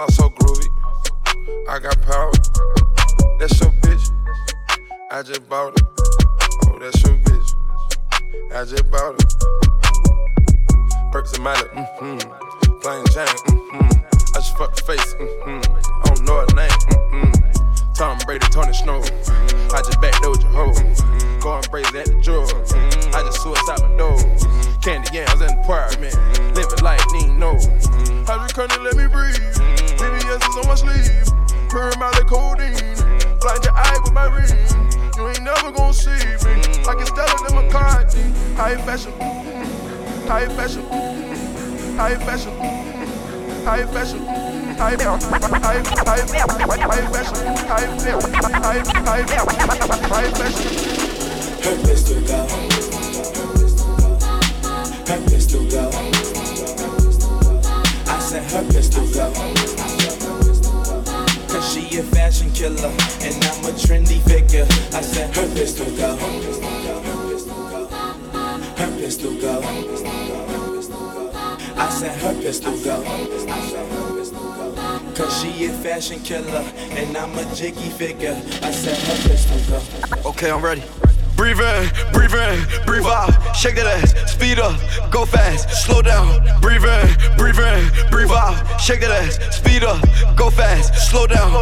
I'm 0.00 0.08
so 0.08 0.30
groovy. 0.30 0.77
I 1.68 1.78
got 1.78 2.00
power. 2.00 2.32
That's 3.38 3.60
your 3.60 3.70
bitch. 3.82 4.10
I 5.10 5.22
just 5.22 5.46
bought 5.50 5.74
it. 5.76 5.82
Oh, 6.64 6.78
that's 6.80 7.02
your 7.04 7.14
bitch. 7.18 7.54
I 8.54 8.64
just 8.64 8.90
bought 8.90 9.14
it. 9.20 9.34
Perks 11.12 11.34
and 11.34 11.44
Miley, 11.44 11.68
mm-hmm. 11.68 12.18
Plain 12.80 13.04
Jane, 13.12 13.26
mm-hmm. 13.26 13.92
I 14.12 14.40
just 14.40 14.56
fucked 14.56 14.76
the 14.76 14.82
face, 14.82 15.14
mm-hmm. 15.14 15.60
I 16.04 16.14
don't 16.14 16.24
know 16.24 16.40
her 16.40 16.46
name, 16.56 16.70
mm-hmm. 16.70 17.92
Tom 17.92 18.18
Brady, 18.24 18.46
Tony 18.48 18.72
Snow. 18.72 19.00
Mm-hmm. 19.00 19.74
I 19.76 19.82
just 19.82 20.00
backdoored 20.00 20.40
your 20.40 20.52
hoe. 20.52 20.72
Mm-hmm. 20.72 21.40
Going 21.40 21.62
crazy 21.64 21.98
at 21.98 22.06
the 22.06 22.20
drug. 22.22 22.48
Mm-hmm. 22.48 23.14
I 23.14 23.22
just 23.24 23.42
suicide 23.42 23.82
my 23.82 23.96
door. 23.98 24.16
Mm-hmm. 24.16 24.80
Candy 24.80 25.08
yams 25.12 25.40
in 25.40 25.48
the 25.48 25.60
apartment. 25.60 26.14
Mm-hmm. 26.14 26.54
Living 26.54 26.80
like 26.80 27.00
Nino. 27.12 27.54
Mm-hmm. 27.54 28.24
Hydrocurrent, 28.24 28.84
let 28.84 28.96
me 28.96 29.06
breathe. 29.06 29.36
Mm-hmm. 29.36 30.00
VVS 30.00 30.48
is 30.48 30.56
on 30.56 30.66
my 30.66 30.74
sleeve. 30.74 31.28
Purr 31.68 31.92
Miley 31.98 32.24
codeine. 32.24 32.96
Blind 33.40 33.64
your 33.64 33.74
eye 33.76 33.98
with 34.02 34.12
my 34.12 34.24
ring. 34.24 34.48
You 35.16 35.28
ain't 35.28 35.42
never 35.42 35.70
gonna 35.70 35.92
see 35.92 36.10
me. 36.10 36.82
Like 36.84 37.00
it's 37.00 37.10
Stella 37.10 37.36
than 37.44 37.56
McCartney. 37.58 38.56
High 38.56 38.76
fashion. 38.86 39.12
High 40.26 40.48
fashion. 40.48 40.84
High 41.96 42.16
fashion. 42.16 42.54
High 43.64 43.84
fashion. 43.86 44.24
High 44.78 44.96
fashion. 45.04 45.26
High 45.62 45.82
fashion. 45.84 46.06
High 46.06 46.24
fashion. 47.10 47.52
High 49.04 49.24
fashion. 49.26 49.58
High 50.08 50.30
fashion. 50.32 50.68
Her 51.64 51.76
pistol 51.84 52.20
go. 52.22 52.38
Her 55.06 55.20
pistol 55.28 55.64
go. 55.68 55.84
I 58.06 58.18
said 58.20 58.44
her 58.52 58.64
pistol 58.72 59.06
go. 59.12 59.97
Cause 61.58 61.74
she 61.74 61.98
a 61.98 62.04
fashion 62.04 62.52
killer 62.52 62.86
and 63.20 63.44
I'm 63.44 63.64
a 63.64 63.74
trendy 63.74 64.22
figure. 64.28 64.64
I 64.96 65.00
said 65.00 65.34
her 65.34 65.54
pistol 65.56 65.86
go. 65.96 66.14
Her 68.76 68.90
pistol 69.00 69.34
go. 69.40 69.60
I 71.76 71.88
said 71.90 72.16
her 72.20 72.34
pistol 72.40 72.78
go. 72.84 73.02
Cause 75.16 75.42
she 75.42 75.64
a 75.64 75.72
fashion 75.82 76.20
killer 76.20 76.64
and 76.90 77.16
I'm 77.16 77.36
a 77.36 77.54
jiggy 77.56 77.90
figure. 77.90 78.40
I 78.62 78.70
said 78.70 78.96
her 78.96 79.28
pistol 79.28 79.58
go. 79.68 80.28
Okay, 80.30 80.52
I'm 80.52 80.62
ready. 80.62 80.84
Breathe 81.38 81.60
in, 81.60 81.88
breathe 82.12 82.34
in, 82.34 82.84
breathe 82.84 83.06
out. 83.06 83.30
Shake 83.54 83.76
that 83.76 83.86
ass, 83.86 84.32
speed 84.32 84.58
up, 84.58 84.74
go 85.08 85.24
fast, 85.24 85.70
slow 85.86 86.02
down. 86.02 86.42
Breathe 86.60 86.84
in, 86.84 87.36
breathe 87.36 87.60
in, 87.60 88.10
breathe 88.10 88.32
out. 88.32 88.80
Shake 88.80 89.02
that 89.02 89.12
ass, 89.12 89.56
speed 89.56 89.84
up, 89.84 90.02
go 90.36 90.50
fast, 90.50 90.96
slow 91.08 91.28
down. 91.28 91.52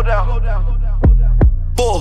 Four, 1.76 2.00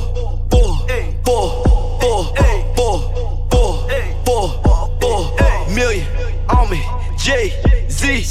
four, 0.50 0.88
four, 1.26 1.64
four, 2.00 2.34
four, 2.34 2.36
four, 2.78 3.90
four, 4.24 5.00
four, 5.02 5.76
million 5.76 6.08
on 6.48 6.70
me. 6.70 6.82
Jay 7.18 7.52
Z, 7.90 8.24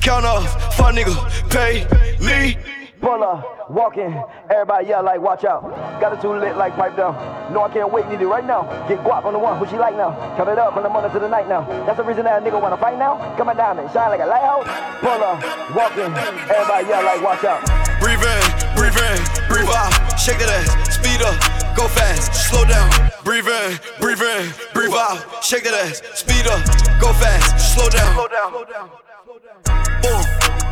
count 0.00 0.24
off, 0.24 0.76
fuck 0.76 0.94
nigga, 0.94 1.50
pay 1.50 1.84
me. 2.24 2.56
Pull 3.02 3.18
up, 3.24 3.68
walking, 3.68 4.14
everybody 4.48 4.86
yell 4.86 5.02
like, 5.02 5.20
watch 5.20 5.42
out. 5.42 5.62
Got 6.00 6.12
it 6.12 6.22
too 6.22 6.38
lit 6.38 6.56
like 6.56 6.76
pipe 6.76 6.94
down. 6.96 7.18
No, 7.52 7.64
I 7.64 7.68
can't 7.68 7.90
wait, 7.90 8.06
need 8.06 8.20
it 8.20 8.28
right 8.28 8.46
now. 8.46 8.62
Get 8.86 9.02
guap 9.02 9.24
on 9.24 9.32
the 9.32 9.40
one, 9.40 9.58
who 9.58 9.66
she 9.66 9.76
like 9.76 9.96
now. 9.96 10.14
Count 10.36 10.48
it 10.48 10.56
up 10.56 10.72
from 10.72 10.84
the 10.84 10.88
morning 10.88 11.10
to 11.10 11.18
the 11.18 11.28
night 11.28 11.48
now. 11.48 11.66
That's 11.82 11.96
the 11.98 12.04
reason 12.04 12.22
that 12.26 12.40
a 12.40 12.44
nigga 12.46 12.62
wanna 12.62 12.76
fight 12.76 12.96
now. 12.96 13.18
Come 13.36 13.48
on 13.48 13.56
down 13.56 13.80
and 13.80 13.90
shine 13.90 14.08
like 14.08 14.20
a 14.20 14.26
lighthouse. 14.26 14.70
Pull 15.02 15.18
up, 15.18 15.42
walking, 15.74 16.14
everybody 16.46 16.86
yell 16.86 17.02
like, 17.02 17.20
watch 17.26 17.42
out. 17.42 17.58
Breathe 17.98 18.22
in, 18.22 18.42
breathe 18.78 18.94
in, 18.94 19.18
breathe 19.50 19.66
out. 19.66 19.90
Shake 20.14 20.38
that 20.38 20.54
ass, 20.62 20.94
speed 20.94 21.26
up, 21.26 21.34
go 21.74 21.88
fast, 21.90 22.30
slow 22.38 22.62
down. 22.64 22.86
Breathe 23.26 23.50
in, 23.50 23.82
breathe 23.98 24.22
in, 24.22 24.46
breathe 24.78 24.94
out. 24.94 25.18
Shake 25.42 25.64
that 25.66 25.74
ass, 25.74 26.06
speed 26.14 26.46
up, 26.46 26.62
go 27.02 27.10
fast, 27.18 27.74
slow 27.74 27.90
down. 27.90 28.14
slow 28.14 28.28
down. 28.30 28.50
Slow 28.54 28.62
down, 28.62 28.86
slow 29.26 29.42
down. 29.42 30.06
Boom, 30.06 30.22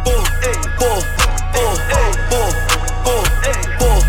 boom, 0.07 0.23
boom, 0.79 1.20
boom, 1.61 2.13
boom, 3.05 3.25
boom, 3.79 4.03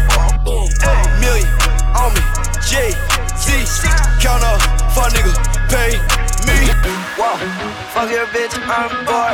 boom, 0.46 0.68
boom. 0.80 1.08
Million 1.20 1.48
on 1.96 2.14
me, 2.14 2.24
J 2.64 2.96
Z. 3.36 3.46
Count 4.20 4.44
up, 4.44 4.62
fuck 4.96 5.12
nigga, 5.12 5.34
pay 5.68 5.92
me. 6.48 6.58
Fuck 7.94 8.10
your 8.10 8.26
bitch, 8.28 8.56
I'm 8.68 8.90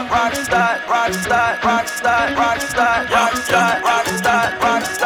rockstar, 0.09 0.79
rockstar, 0.87 1.59
rockstar, 1.61 2.35
rockstar, 2.35 3.05
rockstar, 3.07 3.81
rockstar, 3.81 4.57
rockstar, 4.59 4.96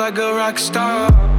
like 0.00 0.16
a 0.16 0.32
rock 0.32 0.58
star. 0.58 1.29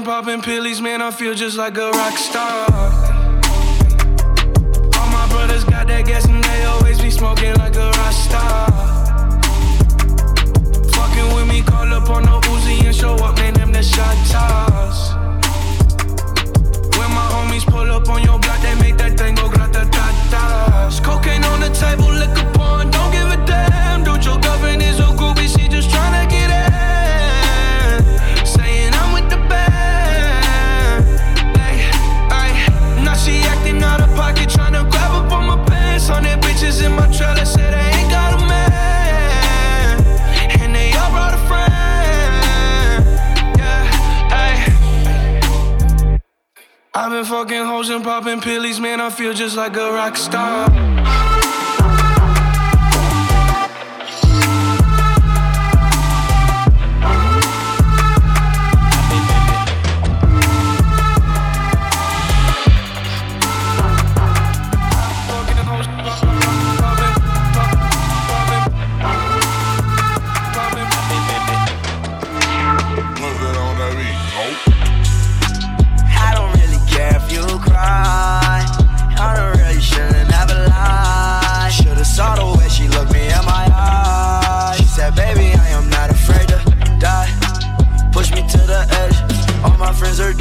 And 0.00 0.06
popping 0.06 0.40
pillies, 0.40 0.80
man. 0.80 1.02
I 1.02 1.10
feel 1.10 1.34
just 1.34 1.56
like 1.58 1.76
a 1.76 1.90
rock 1.90 2.16
star. 2.16 2.66
All 4.96 5.08
my 5.18 5.26
brothers 5.28 5.64
got 5.64 5.88
that 5.88 6.04
gas 6.06 6.24
and 6.24 6.42
they 6.42 6.64
always 6.64 7.00
be 7.00 7.10
smoking 7.10 7.54
like 7.56 7.76
a 7.76 7.90
rock 8.00 8.12
star. 8.12 8.70
Fucking 10.96 11.28
with 11.34 11.48
me, 11.48 11.60
call 11.62 11.92
up 11.92 12.08
on 12.08 12.22
the 12.22 12.36
Uzi 12.52 12.84
and 12.86 12.94
show 12.94 13.14
up, 13.16 13.36
man. 13.36 13.54
Them 13.54 13.72
the 13.72 13.82
shot 13.82 14.16
toss. 14.32 15.12
When 16.96 17.10
my 17.18 17.26
homies 17.34 17.66
pull 17.66 17.90
up 17.90 18.08
on 18.08 18.22
your 18.22 18.38
block, 18.38 18.60
they 18.62 18.74
make 18.76 18.96
that 18.98 19.18
thing 19.18 19.34
go 19.34 19.48
grata 19.48 19.84
ta 19.90 20.06
ta. 20.30 21.00
Cocaine 21.02 21.44
on 21.44 21.60
the 21.60 21.70
table, 21.70 22.10
liquor 22.12 22.48
porn, 22.54 22.90
don't 22.90 23.12
give 23.12 23.28
a 23.28 23.36
damn. 23.44 24.04
Dude, 24.04 24.24
your 24.24 24.38
girlfriend 24.38 24.82
is 24.82 24.98
a 24.98 25.08
groupie, 25.18 25.48
she 25.48 25.68
just 25.68 25.90
tryna 25.90 26.29
I've 46.92 47.12
been 47.12 47.24
fucking 47.24 47.64
hoes 47.66 47.88
and 47.88 48.02
popping 48.02 48.40
pillies, 48.40 48.80
man. 48.80 49.00
I 49.00 49.10
feel 49.10 49.32
just 49.32 49.56
like 49.56 49.76
a 49.76 49.92
rock 49.92 50.16
star. 50.16 50.89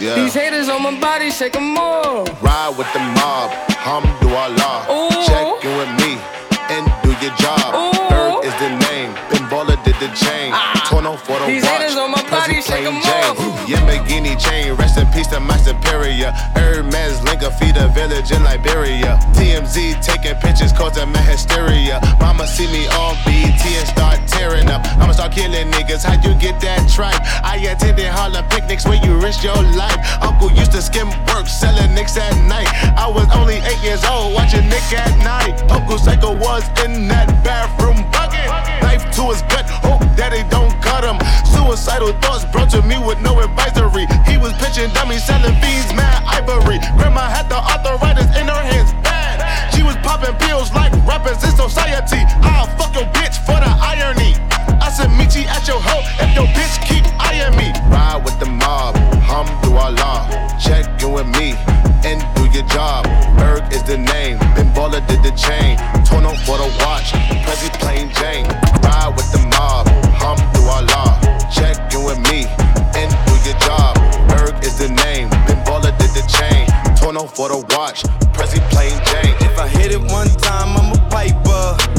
Yeah. 0.00 0.14
These 0.14 0.32
haters 0.32 0.70
on 0.70 0.82
my 0.82 0.98
body, 0.98 1.30
shake 1.30 1.56
'em 1.56 1.74
more. 1.74 2.24
Ride 2.40 2.74
with 2.78 2.90
the 2.94 3.00
mob, 3.00 3.50
Hamdulillah. 3.84 4.78
Check 5.26 5.64
in 5.64 5.76
with 5.76 5.92
me 6.00 6.18
and 6.70 6.90
do 7.02 7.10
your 7.20 7.34
job. 7.36 7.72
Bird 7.74 8.09
The 10.00 10.08
chain. 10.16 10.48
Ah. 10.54 10.72
Torno 10.88 11.14
for 11.14 11.38
the 11.38 11.44
These 11.44 11.62
watch. 11.62 11.72
haters 11.76 11.96
on 11.96 12.10
my 12.10 12.22
body, 12.32 12.54
Prezi 12.54 12.64
shake 12.72 12.86
'em 12.88 13.02
plain 13.04 13.24
off. 13.24 13.36
Jane. 13.36 13.76
Yamagini 13.76 14.32
chain, 14.40 14.72
rest 14.76 14.96
in 14.96 15.06
peace 15.12 15.26
to 15.26 15.40
my 15.40 15.58
superior. 15.58 16.32
Hermes 16.56 17.20
Linka 17.22 17.50
feed 17.50 17.76
a 17.76 17.86
village 17.88 18.30
in 18.32 18.42
Liberia. 18.42 19.20
TMZ 19.36 19.96
taking 20.00 20.36
pictures 20.36 20.72
causing 20.72 21.12
my 21.12 21.20
hysteria. 21.20 22.00
Mama 22.18 22.46
see 22.46 22.66
me 22.68 22.88
on 22.96 23.14
BT 23.26 23.76
and 23.76 23.86
start 23.88 24.18
tearing 24.26 24.70
up. 24.70 24.80
I'ma 24.98 25.12
start 25.12 25.32
killing 25.32 25.70
niggas. 25.70 26.02
How 26.02 26.16
you 26.26 26.32
get 26.40 26.58
that 26.60 26.88
tripe? 26.88 27.20
I 27.44 27.56
attended 27.56 28.06
Harlem 28.06 28.46
picnics 28.48 28.86
where 28.86 29.00
you 29.04 29.12
risk 29.20 29.44
your 29.44 29.62
life. 29.76 30.00
Uncle 30.22 30.50
used 30.52 30.72
to 30.72 30.80
skim 30.80 31.10
work, 31.28 31.46
selling 31.46 31.94
nicks 31.94 32.16
at 32.16 32.34
night. 32.48 32.68
I 32.96 33.06
was 33.06 33.26
only 33.36 33.56
eight 33.68 33.82
years 33.84 34.02
old, 34.06 34.32
watching 34.32 34.66
Nick 34.66 34.88
at 34.96 35.12
night. 35.18 35.60
Uncle 35.70 35.98
Psycho 35.98 36.32
was 36.32 36.64
in 36.86 37.06
that 37.08 37.28
bathroom 37.44 38.00
bucket. 38.10 38.29
Knife 39.00 39.16
to 39.16 39.22
his 39.30 39.42
gut, 39.42 39.68
hope 39.68 40.00
daddy 40.16 40.44
don't 40.50 40.72
cut 40.82 41.04
him. 41.04 41.16
Suicidal 41.44 42.12
thoughts 42.20 42.44
brought 42.52 42.70
to 42.70 42.82
me 42.82 42.98
with 42.98 43.20
no 43.20 43.40
advisory. 43.40 44.06
He 44.26 44.36
was 44.36 44.52
pitching 44.60 44.92
dummies, 44.92 45.24
selling 45.24 45.54
fiends, 45.60 45.92
mad 45.94 46.22
ivory. 46.26 46.78
Grandma 46.96 47.24
had 47.28 47.48
the 47.48 47.56
arthritis 47.56 48.28
in 48.36 48.48
her 48.48 48.62
hands, 48.62 48.92
bad. 49.04 49.40
She 49.74 49.82
was 49.82 49.96
popping 50.04 50.36
pills 50.36 50.72
like 50.72 50.92
rappers 51.06 51.42
in 51.44 51.52
society. 51.56 52.20
I'll 52.44 52.68
fuck 52.76 52.94
your 52.94 53.08
bitch 53.16 53.36
for 53.44 53.56
the 53.56 53.72
irony. 53.80 54.36
I 54.80 54.90
said, 54.90 55.08
meet 55.12 55.36
you 55.36 55.44
at 55.46 55.68
your 55.68 55.78
hoe 55.80 56.02
if 56.24 56.34
your 56.34 56.48
bitch 56.56 56.80
keep 56.88 57.04
eyeing 57.20 57.56
me. 57.56 57.70
Ride 57.92 58.22
with 58.24 58.38
the 58.40 58.46
mob, 58.46 58.96
hum 59.20 59.46
through 59.60 59.76
our 59.76 59.92
law. 59.92 60.26
Check 60.58 60.88
in 61.02 61.12
with 61.12 61.28
me 61.38 61.54
and 62.02 62.24
do 62.34 62.48
your 62.50 62.66
job. 62.66 63.04
Berg 63.36 63.62
is 63.72 63.82
the 63.84 63.98
name, 63.98 64.38
Ben 64.56 64.72
did 65.06 65.22
the 65.22 65.32
chain. 65.36 65.76
Torno 66.04 66.34
for 66.46 66.56
the 66.58 66.68
watch, 66.80 67.12
Prezi 67.44 67.70
plain 67.78 68.10
Jane. 68.18 68.48
Ride 68.82 69.12
with 69.16 69.30
the 69.32 69.44
mob, 69.52 69.86
hum 70.16 70.38
through 70.52 70.72
our 70.72 70.82
law. 70.82 71.12
Check 71.52 71.76
in 71.92 72.02
with 72.04 72.18
me 72.30 72.48
and 72.96 73.08
do 73.28 73.34
your 73.44 73.58
job. 73.60 73.94
Berg 74.28 74.64
is 74.64 74.78
the 74.78 74.88
name, 74.88 75.28
Ben 75.46 75.60
did 76.00 76.10
the 76.16 76.24
chain. 76.26 76.66
Torno 76.96 77.26
for 77.26 77.48
the 77.48 77.60
watch, 77.76 78.02
Prezi 78.32 78.60
plain 78.70 78.96
Jane. 79.06 79.36
If 79.44 79.58
I 79.58 79.68
hit 79.68 79.92
it 79.92 80.00
one 80.00 80.28
time, 80.40 80.76
I'm 80.76 80.92
a 80.92 81.00
piper. 81.10 81.89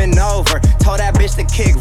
Coming 0.00 0.18
over. 0.18 0.58
Told 0.80 1.00
that 1.00 1.14
bitch 1.14 1.36
to 1.36 1.44
kick 1.44 1.79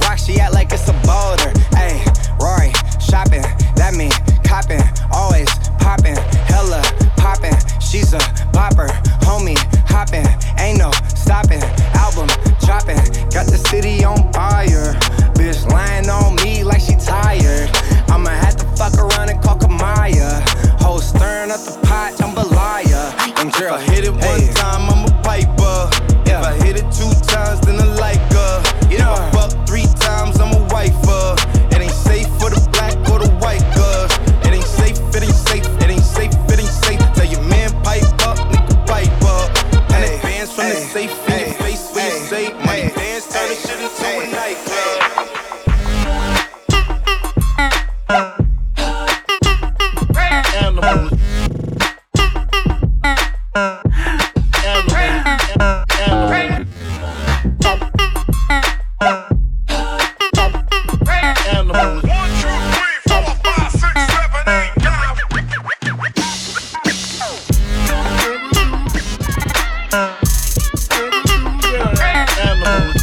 Animal 72.42 72.99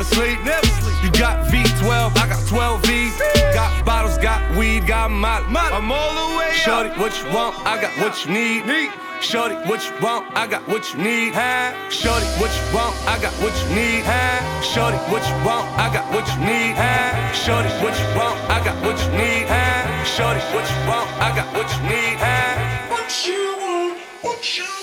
never 0.00 0.14
sleep. 0.14 0.44
Never 0.44 0.66
sleep. 0.66 1.04
You 1.04 1.10
got 1.12 1.46
V12, 1.48 2.16
I 2.16 2.28
got 2.28 2.46
12 2.46 2.86
V. 2.86 3.10
Got 3.52 3.84
bottles, 3.84 4.18
got 4.18 4.40
weed, 4.56 4.86
got 4.86 5.10
my. 5.10 5.38
I'm 5.48 5.92
all 5.92 6.12
the 6.14 6.38
way 6.38 6.50
Shorty, 6.52 6.90
up. 6.90 6.98
what 6.98 7.12
you 7.20 7.28
want? 7.34 7.54
I 7.66 7.80
got 7.80 7.92
what 8.00 8.24
you 8.24 8.32
need. 8.32 8.66
need. 8.66 8.90
Shorty, 9.20 9.54
what 9.68 9.84
you 9.84 9.92
want? 10.00 10.24
I 10.34 10.46
got 10.46 10.66
what 10.66 10.92
you 10.92 11.02
need. 11.02 11.34
Huh? 11.34 11.72
Shorty, 11.90 12.24
what 12.40 12.50
you 12.56 12.74
want? 12.74 12.96
I 13.06 13.20
got 13.20 13.34
what 13.42 13.52
you 13.60 13.68
need. 13.76 14.04
Huh? 14.04 14.62
Shorty, 14.62 14.98
what 15.12 15.22
you 15.28 15.36
want? 15.44 15.68
I 15.76 15.92
got 15.92 16.06
what 16.12 16.26
you 16.32 16.40
need. 16.48 16.72
Huh? 16.80 17.32
Shorty, 17.32 17.68
what 17.84 17.92
you 18.00 18.08
want? 18.16 18.40
I 18.48 18.64
got 18.64 18.76
what 18.80 18.96
you 19.04 19.10
need. 19.20 19.44
Huh? 19.52 20.04
Shorty, 20.04 20.40
what 20.54 20.64
you 20.64 20.80
want? 20.88 21.08
I 21.20 21.28
got 21.36 21.48
what 21.52 21.68
you 21.76 21.82
need. 21.92 22.16
Huh? 22.16 22.88
What 22.88 23.12
you 23.26 23.42
want? 23.60 23.98
What 24.22 24.40
you 24.56 24.64
want? 24.64 24.80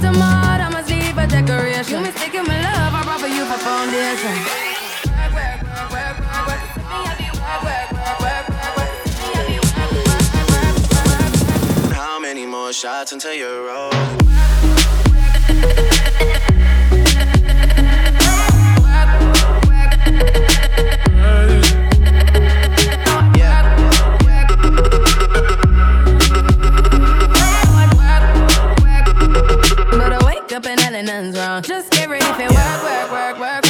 Tomorrow 0.00 0.64
I'ma 0.64 0.80
leave 0.88 1.18
a 1.18 1.26
decoration. 1.26 1.98
You 1.98 2.00
mistaken 2.00 2.44
my 2.46 2.60
love, 2.62 2.94
I 2.94 3.02
brought 3.04 3.20
for 3.20 3.26
you 3.28 3.44
for 3.44 3.58
foundation. 3.58 4.34
Work, 5.36 5.60
work, 5.92 6.16
work, 6.48 6.48
work, 6.48 6.90
work, 7.64 7.90
work. 8.20 8.30
Work, 8.30 8.46
work, 8.50 9.60
work, 9.60 10.38
work, 10.50 10.78
work. 11.86 11.92
How 11.92 12.18
many 12.18 12.46
more 12.46 12.72
shots 12.72 13.12
until 13.12 13.34
you're 13.34 13.66
work 13.66 13.90
and 30.78 31.08
Ellen's 31.08 31.36
wrong. 31.36 31.62
Just 31.62 31.90
get 31.90 32.08
ready 32.08 32.24
for 32.24 32.54
work, 32.54 33.10
work, 33.10 33.38
work, 33.38 33.64
work. 33.64 33.69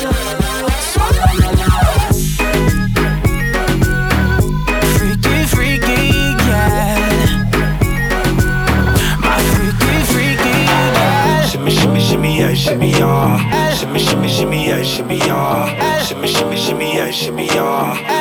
shimmy, 17.11 17.47
y'all. 17.47 18.20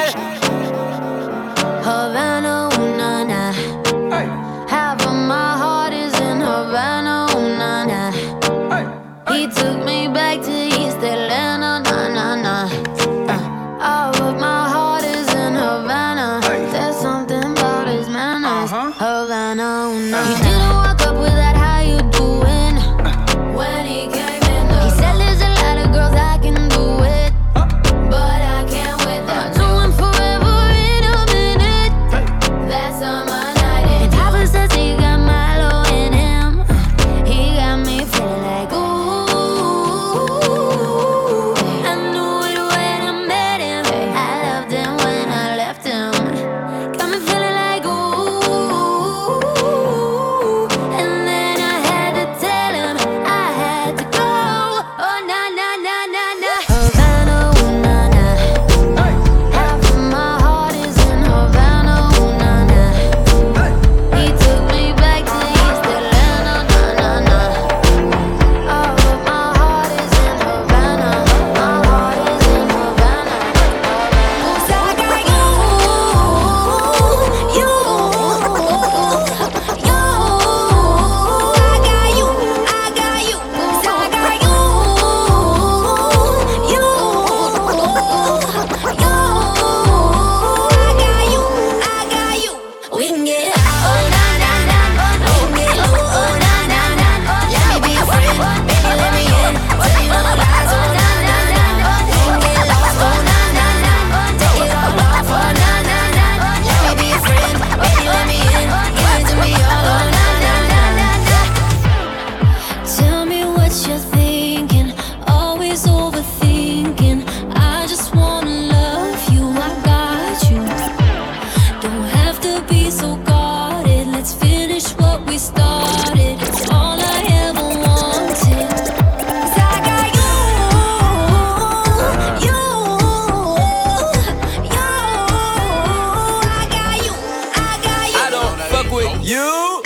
With 138.90 139.24
you. 139.24 139.82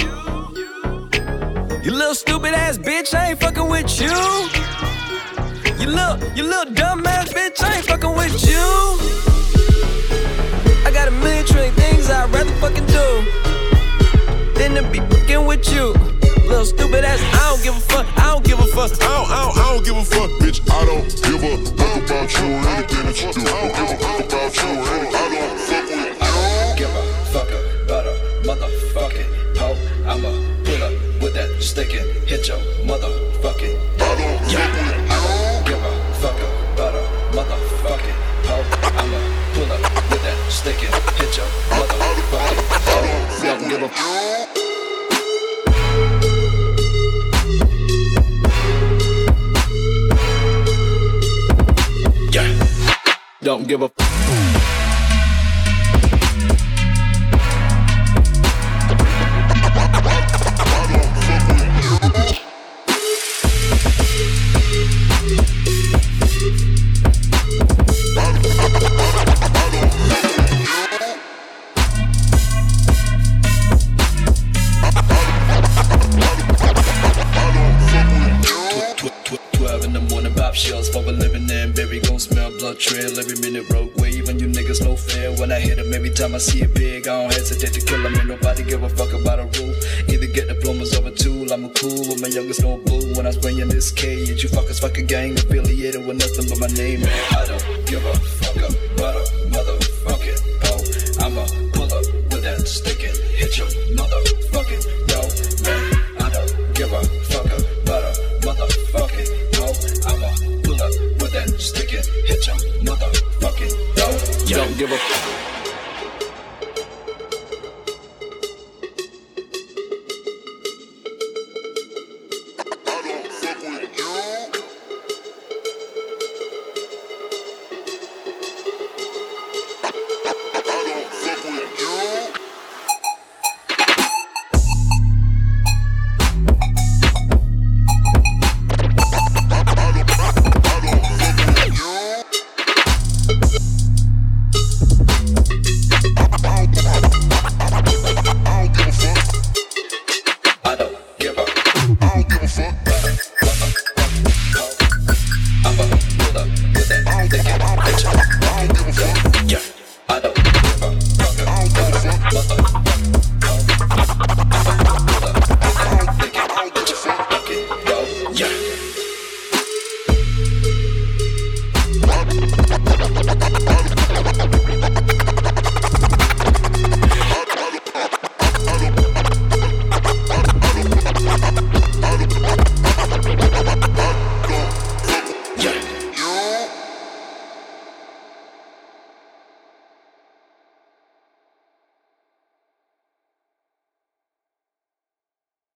You 1.82 1.92
little 1.92 2.14
stupid 2.14 2.54
ass 2.54 2.78
bitch, 2.78 3.14
I 3.14 3.30
ain't 3.30 3.40
fucking 3.40 3.68
with 3.68 4.00
you. 4.00 4.08
You 5.78 5.90
little, 5.90 6.16
you 6.34 6.44
little 6.44 6.72
dumb 6.72 7.06
ass 7.06 7.32
bitch, 7.32 7.62
I 7.62 7.76
ain't 7.76 7.86
fucking 7.86 8.14
with 8.14 8.48
you. 8.48 8.64
I 10.86 10.90
got 10.92 11.08
a 11.08 11.10
million 11.10 11.44
trillion 11.44 11.74
things 11.74 12.08
I'd 12.08 12.30
rather 12.32 12.50
fucking 12.62 12.86
do 12.86 13.24
than 14.54 14.74
to 14.74 14.82
be 14.90 15.00
fucking 15.00 15.44
with 15.46 15.70
you. 15.72 15.92
Little 16.48 16.64
stupid 16.64 17.04
ass, 17.04 17.20
I 17.20 17.50
don't 17.50 17.62
give 17.62 17.76
a 17.76 17.80
fuck, 17.80 18.06
I 18.16 18.32
don't 18.32 18.44
give 18.44 18.58
a 18.58 18.66
fuck. 18.66 18.92
I 18.92 18.96
don't, 18.96 19.30
I 19.30 19.44
don't, 19.44 19.58
I 19.58 19.74
don't 19.74 19.84
give 19.84 19.96
a 19.96 20.04
fuck, 20.04 20.30
bitch. 20.40 20.60
I 20.70 20.84
don't 20.84 21.04
give 21.24 21.42
a 21.44 21.56
fuck 21.76 21.96
about 22.04 22.32
you 22.38 22.46
or 22.46 22.68
anything 22.72 23.04
that 23.06 23.16
you 23.20 23.32
do. 23.32 23.40
I 23.40 23.52
don't 23.52 23.74
give 23.76 23.90
a 23.90 23.96
fuck 24.00 24.20
about 24.24 24.56
you 24.56 24.68
or 24.68 24.88
anything. 24.96 25.14
I 25.14 25.28
don't 25.34 25.58
fuck 25.60 25.88
with 25.90 26.13
hit 32.44 32.48
your 32.48 32.58
motherfucking 32.84 33.74
yeah. 34.52 34.68
I 35.08 35.16
don't 35.24 35.66
give 35.66 35.78
a 35.78 35.92
fuck 36.20 36.38
about 36.74 36.94
a 36.94 37.02
motherfucking 37.32 38.18
hoe. 38.44 38.66
I'ma 39.00 39.18
pull 39.54 39.72
up 39.72 39.80
with 40.10 40.22
that 40.22 40.36
stick 40.50 40.82
and 40.84 40.94
hit 41.16 41.36
your 41.38 41.46
motherfucking 41.70 42.62
hoe. 42.84 43.04
Don't 43.42 43.68
give 43.68 43.82
a 43.82 43.88
Yeah. 52.32 52.48
Don't 53.42 53.68
give 53.68 53.82
a 53.82 54.13
trail 82.84 83.18
every 83.18 83.38
minute 83.40 83.64
road 83.70 83.90
wave 83.96 84.28
and 84.28 84.38
you 84.38 84.46
niggas 84.46 84.84
no 84.84 84.94
fair. 84.94 85.32
When 85.40 85.50
I 85.50 85.58
hit 85.58 85.78
'em 85.78 85.94
every 85.94 86.10
time 86.10 86.34
I 86.34 86.38
see 86.38 86.60
it 86.60 86.74
big 86.74 87.08
I 87.08 87.22
don't 87.22 87.32
hesitate 87.32 87.72
to 87.72 87.80
kill 87.80 88.04
'em. 88.04 88.14
Ain't 88.14 88.28
nobody 88.28 88.62
give 88.62 88.82
a 88.82 88.90
fuck 88.90 89.12
about 89.14 89.38
a 89.38 89.46
rule. 89.56 89.74
Either 90.12 90.26
get 90.26 90.48
diplomas 90.48 90.94
or 90.94 91.08
a 91.08 91.10
tool 91.10 91.50
I'm 91.50 91.64
a 91.64 91.70
cool 91.70 92.02
with 92.08 92.20
my 92.20 92.28
youngest 92.28 92.60
no 92.60 92.76
boo. 92.76 93.14
When 93.14 93.26
I 93.26 93.30
spray 93.30 93.58
in 93.58 93.68
this 93.68 93.90
cage 93.90 94.42
you 94.42 94.50
fuckers 94.50 94.80
fuck 94.80 94.98
a 94.98 95.02
gang 95.02 95.32
affiliated 95.38 96.04
with 96.06 96.18
nothing 96.18 96.46
but 96.50 96.58
my 96.58 96.70
name. 96.82 97.02
I 97.40 97.46
don't 97.46 97.73